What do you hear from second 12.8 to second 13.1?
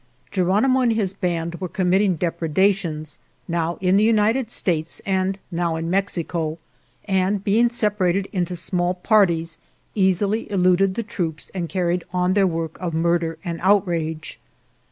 of